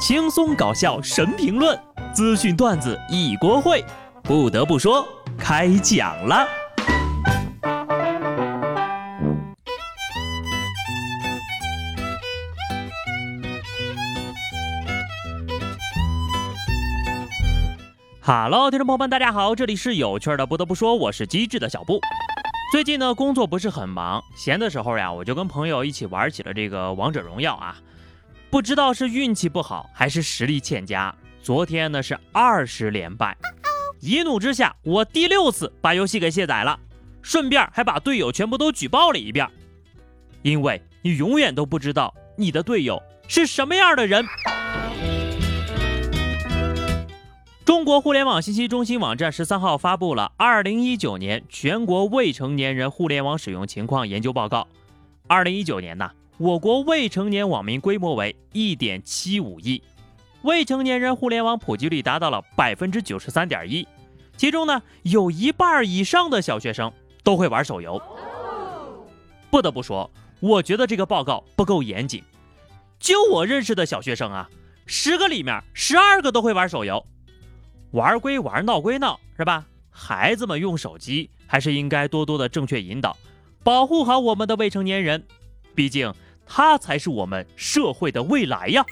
[0.00, 1.78] 轻松搞笑神评论，
[2.10, 3.84] 资讯段子一锅烩。
[4.22, 6.48] 不得不说，开讲了。
[18.22, 20.46] Hello，听众朋友们，大家好，这里是有趣的。
[20.46, 22.00] 不得不说，我是机智的小布。
[22.72, 27.76] 最近呢，工作不是很忙，闲的时候呀，我就跟朋友一起玩起了这个王者荣耀啊。
[28.50, 33.36] 不知道是运气不好还是实力欠佳，昨天呢是二十连败。
[34.00, 36.76] 一怒之下，我第六次把游戏给卸载了，
[37.22, 39.48] 顺便还把队友全部都举报了一遍。
[40.42, 44.26] 因为你永远都不知道你的队友是什么样的人。
[47.64, 54.66] 中国互联网信息中心网站十三号发布了二零一九年全国未成年人互联网使用情况研究报告。
[55.28, 56.10] 二零一九年呢？
[56.40, 59.82] 我国未成年网民规模为一点七五亿，
[60.40, 63.86] 未成年人互联网普及率达到了百分之九十三点一，
[64.38, 66.90] 其中呢，有一半以上的小学生
[67.22, 68.00] 都会玩手游。
[69.50, 72.24] 不得不说，我觉得这个报告不够严谨。
[72.98, 74.48] 就我认识的小学生啊，
[74.86, 77.04] 十个里面十二个都会玩手游。
[77.90, 79.66] 玩归玩，闹归闹，是吧？
[79.90, 83.14] 孩子们用手机还是应该多多的正确引导，
[83.62, 85.22] 保护好我们的未成年人，
[85.74, 86.10] 毕竟。
[86.52, 88.84] 他才是我们社会的未来呀！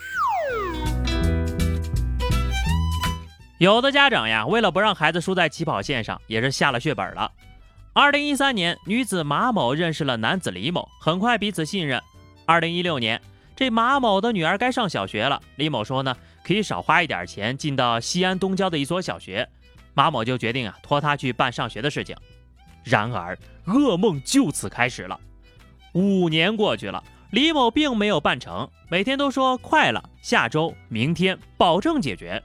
[3.59, 7.33] 有的家长呀，为了不让孩子输在起跑线上，也是下了血本了。
[7.93, 12.01] 二零一三年，女子马某认识了男子李某，很快彼此信任。
[12.47, 13.21] 二零一六年，
[13.57, 19.49] 这马某的女儿该上小学了，李某说呢，可以少花一点钱进到西安东郊的一所小学，
[19.95, 22.17] 马某就决定啊，托他去办上学的事情。
[22.85, 23.37] 然而，
[23.67, 25.19] 噩梦就此开始了。
[25.95, 27.03] 五年过去了。
[27.31, 32.43] 李某并没有办成，每天都说快了，下周、明天保证解决。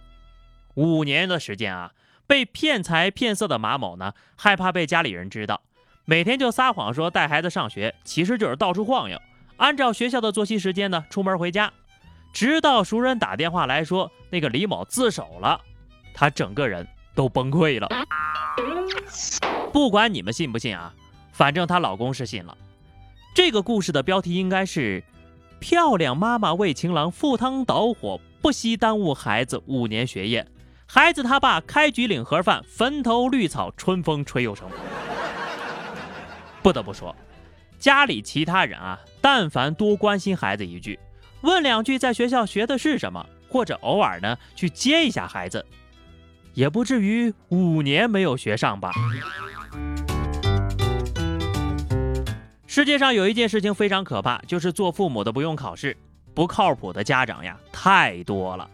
[0.73, 1.93] 五年的时间啊，
[2.27, 5.61] 被骗财骗色的马某呢，害怕被家里人知道，
[6.03, 9.17] 每天就撒谎说带孩子上学，其实就是到处晃悠，
[9.55, 11.71] 按照学校的作息时间呢出门回家。
[12.33, 15.61] 直到熟人打电话来说那个李某自首了，
[16.13, 17.87] 他整个人都崩溃了。
[19.71, 20.93] 不管你们信不信啊，
[21.31, 22.57] 反正她老公是信了。
[23.33, 25.03] 这个故事的标题应该是
[25.59, 30.45] “漂亮妈妈为情郎赴汤蹈火，不惜耽误孩子五年学业，
[30.85, 34.69] 孩子他爸开局领盒饭，坟头绿草春风吹又生。
[36.61, 37.15] ”不得不说，
[37.79, 40.99] 家里其他人啊，但凡多关心孩子一句，
[41.41, 45.65] 问两句在学校学的是什么，或者偶尔呢去接一下孩子，
[46.53, 48.91] 也不至于五年没有学上吧。
[52.73, 55.95] 世界上有一件事情非常可怕，就是做父母的不用考试，
[56.33, 58.67] 不靠谱的家长呀太多了。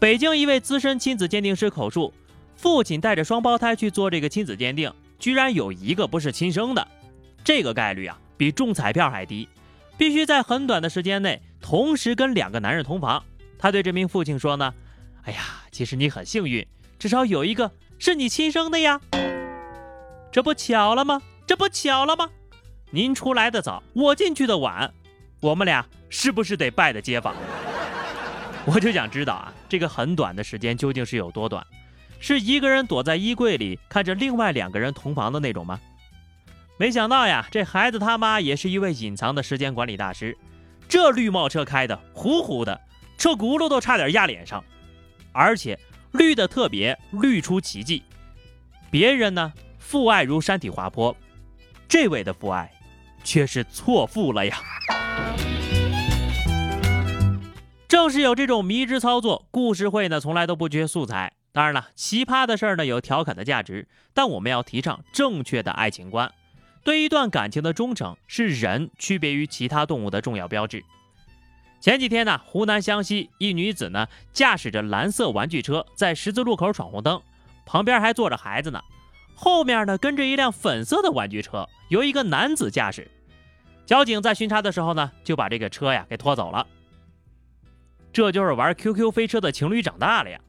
[0.00, 2.12] 北京一位资深亲子鉴定师口述，
[2.56, 6.88] 父亲带着双胞胎去做这个亲子鉴定，居然有一个不是亲生的，
[7.44, 9.48] 这个概率啊比中彩票还低，
[9.96, 13.22] 必须在很短的时间内同时跟两个男人同房。
[13.60, 14.74] 他对这名父亲说呢
[15.22, 15.38] ：“哎呀，
[15.70, 16.66] 其实你很幸运，
[16.98, 19.00] 至少有一个是你亲生的呀，
[20.32, 21.22] 这不巧了吗？
[21.46, 22.28] 这不巧了吗？”
[22.92, 24.92] 您出来的早，我进去的晚，
[25.40, 27.36] 我们俩是不是得拜的街坊？
[28.66, 31.64] 我就想知道啊，这个很短的时间究竟是有多短？
[32.18, 35.80] 是一个人躲在衣柜里看着另外两个人同房的那种吗？
[36.76, 40.36] 没想到呀，这孩子他妈也是一位隐藏的时间管理大师。
[40.88, 42.80] 这绿帽车开的呼呼的，
[43.16, 44.64] 车轱辘都差点压脸上，
[45.30, 45.78] 而且
[46.10, 48.02] 绿的特别绿出奇迹。
[48.90, 51.16] 别人呢，父爱如山体滑坡，
[51.88, 52.68] 这位的父爱。
[53.22, 54.56] 却是错付了呀！
[57.88, 61.32] 正是有这种迷之操作，故事会呢从来都不缺素材。
[61.52, 66.32] 当然了，奇葩的事儿呢有调侃的价值，但我们要提倡正确的爱情观。
[66.84, 70.82] 对一段感情的忠诚，是人区别于其他动物的重要标志。
[71.80, 77.20] 前几天呢，湖南湘西一女子呢驾驶着蓝色玩具车在十字路口闯红灯，
[77.66, 78.80] 旁边还坐着孩子呢。
[79.34, 83.10] 后面呢跟着一辆粉色的玩具车，由一个男子驾驶。
[83.86, 86.66] 交警在巡查的时候呢，就把这个车呀给拖走了。
[88.12, 90.40] 这就是玩 QQ 飞车的情侣长大了呀！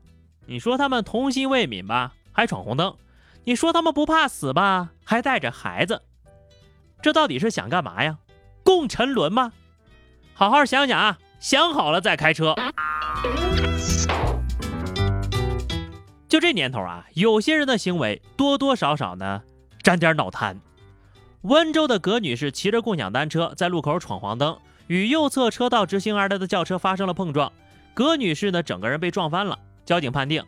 [0.48, 2.96] 你说他们童心未泯吧，还闯红灯；
[3.44, 6.02] 你说他们不怕死吧，还带着孩子。
[7.02, 8.18] 这到底是想干嘛呀？
[8.64, 9.54] 共沉沦吗？
[10.34, 12.56] 好好想想啊，想好了再开车。
[16.32, 19.44] 就这年头啊，有些人的行为多多少少呢
[19.84, 20.58] 沾点脑瘫。
[21.42, 24.58] 温州的葛女士骑着共享单车在路口闯黄灯，
[24.88, 27.52] 与右侧车道直行而来的轿车发生了碰撞，
[27.94, 29.60] 葛女士呢整个人被撞翻了。
[29.86, 30.42] 交警判定，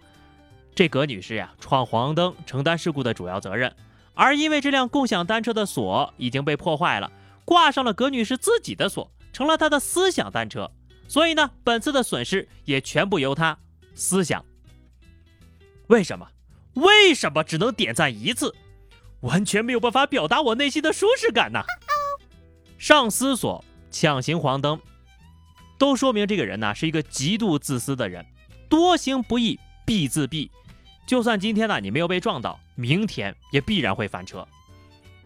[0.74, 3.76] 这葛女士呀闯黄灯，承担事故的主要责任。
[4.14, 7.12] 而因为这辆共享单车的锁已经被破坏了，
[7.44, 10.72] 挂上了葛女士自己的锁，成了她的思想单车。
[11.10, 13.58] 所以呢，本次的损失也全部由她
[13.94, 14.46] 思想。
[15.88, 16.28] 为什么？
[16.76, 18.54] 为什么只能点赞一次？
[19.22, 21.64] 完全没有办法表达我内心的舒适感呐！
[22.78, 24.80] 上思索，抢行黄灯，
[25.78, 28.26] 都说明这个人呢是一个极度自私的人。
[28.68, 30.50] 多行不义必自毙，
[31.06, 34.46] 就算今天呢你没有被撞到，明天也必然会翻车。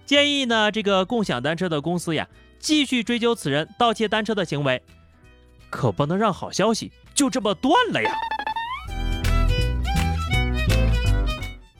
[0.06, 2.28] 建议呢这个共享单车的公司呀，
[2.60, 4.84] 继续追究此人盗窃单车的行为，
[5.70, 8.12] 可不能让好消息就这么断了呀！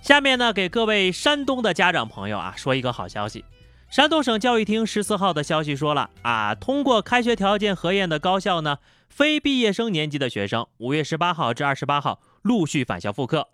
[0.08, 3.44] 下面呢，给各位山东的家长朋友啊说一个好消息。
[3.90, 8.78] 山东省教育厅十四号的消息说了啊，通过开学条件核验的高校呢，
[9.10, 13.50] 非毕业生年级的学生，五月十八号至二十八号陆续返校复课。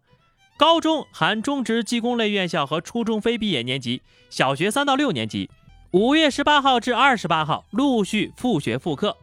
[0.55, 5.49] 高中含中职技工类院校和初中非毕业年级，小学三到六年级，
[5.89, 9.17] 五月十八号至二十八号陆续复学复课。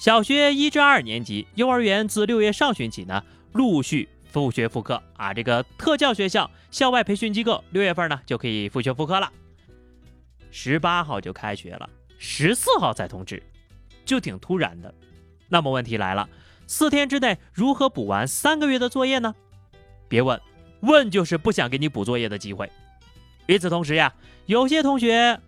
[0.00, 4.08] 小学一至二年级，幼儿园自六月上旬起呢，陆续。
[4.32, 5.34] 复学复课啊！
[5.34, 9.30] 这个特教学校、校外培训机构，六月份呢就可以复学复课了。
[10.50, 11.88] 十八号就开学了，
[12.18, 13.42] 十四号再通知，
[14.06, 14.92] 就挺突然的。
[15.48, 16.26] 那么问题来了，
[16.66, 19.34] 四天之内如何补完三个月的作业呢？
[20.08, 20.40] 别问，
[20.80, 22.70] 问就是不想给你补作业的机会。
[23.46, 24.14] 与此同时呀，
[24.46, 25.38] 有些同学，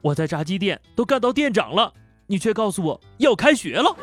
[0.00, 1.94] 我在炸鸡店都干到店长了，
[2.26, 3.96] 你却告诉我要开学了。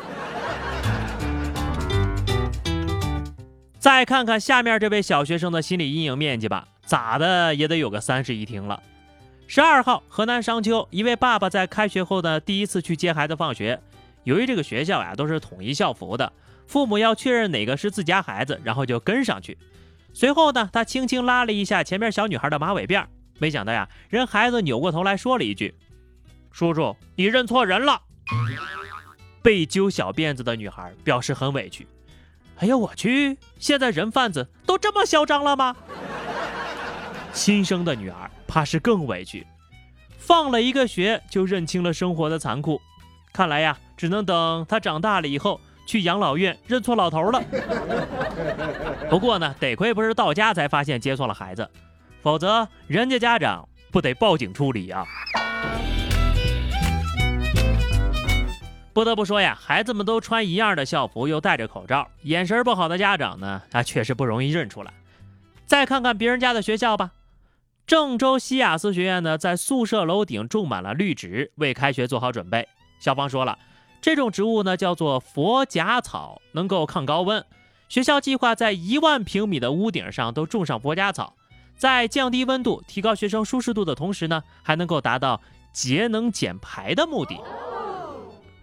[3.80, 8.82] 再看看下面这位小学生的心理阴影面积吧，咋的也得有个三室一厅了。
[9.46, 13.80] 十二号，河南商丘一位爸爸在开学后的第一次去接孩子放学，
[14.24, 16.30] 由于这个学校呀都是统一校服的，
[16.66, 19.56] 父母要确认哪个是自家孩子，然后就跟上去。
[20.12, 23.06] 随后呢，他轻轻拉了一下前面小女孩的马尾辫，
[23.38, 25.74] 没想到呀，人孩子扭过头来说了一句
[26.52, 28.02] ：“叔叔，你认错人了。”
[29.40, 31.86] 被揪小辫子的女孩表示很委屈。
[32.60, 33.38] 哎呀，我去！
[33.58, 35.74] 现在人贩子都这么嚣张了吗？
[37.32, 39.46] 亲生的女儿怕是更委屈，
[40.18, 42.78] 放了一个学就认清了生活的残酷。
[43.32, 47.42] 看来呀，只能等她长大了以后去养老院认错老头了。
[49.08, 51.66] 不过呢，得亏不是到家才发现接错了孩子，
[52.20, 55.06] 否则人家家长不得报警处理啊。
[59.00, 64.92] 不得不说呀，孩子们都穿一样的校服，又戴着口罩，眼神不好的家长呢，他确实不容易认出来。
[65.64, 67.12] 再看看别人家的学校吧，
[67.86, 72.68] 郑州西雅思学院呢，在宿舍楼顶种满了绿植，为开学做好准备。
[73.00, 73.58] 校方说了，
[74.02, 77.42] 这种植物呢叫做佛甲草，能够抗高温。
[77.88, 81.34] 学校计划在一万平米的屋顶上都种上佛甲草，
[81.74, 85.40] 在降低温度、提高学生舒适度的同时呢，还能够达到
[85.72, 87.40] 节能减排的目的。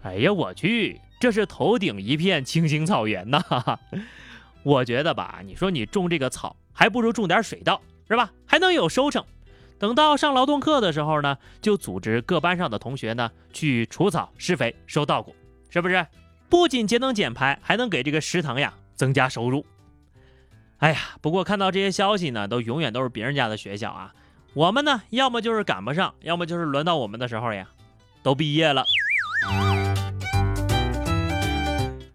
[0.08, 3.78] 哎呀，我去，这是头顶一片青青草原呐！
[4.64, 7.78] 我觉得吧，你说你种这个草，还不如种点水稻，
[8.08, 8.32] 是吧？
[8.46, 9.22] 还能有收成。
[9.78, 15.36] 等到上劳动课的时候呢，就组织各班上的同学呢去除草、施肥、收稻谷，
[15.68, 16.06] 是不是？
[16.48, 19.66] 不仅节能减排，还能给这个食堂呀增加收入。
[20.78, 24.14] 哎呀，不过看到这些消息呢，都永远都是别人家的学校啊，
[24.54, 27.68] 我们呢，要么就是赶不上，要么就是轮到我们的时候呀，
[28.22, 28.86] 都毕业了。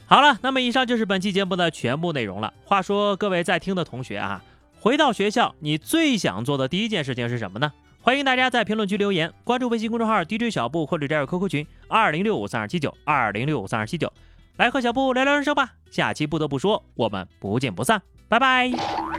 [0.06, 2.54] 好了，那么以上就是本期节目的全部内容了。
[2.66, 4.44] 话说，各位在听的同学啊，
[4.80, 7.72] 回到学校，你最想做的第一件事情是什么呢？
[8.02, 14.12] 欢迎大家在评论区留言，关注微信公众号 DJ 小布或者加入 QQ 群二零六五三二七九二零六五三二七九，
[14.58, 15.72] 来和小布聊聊人生吧。
[15.90, 19.13] 下期不得不说，我们不见不散，拜拜。